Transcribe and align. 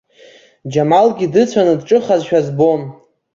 Џьамалгьы 0.71 1.27
дыцәаны 1.33 1.73
дҿыхазшәа 1.79 2.39
збон. 2.47 2.81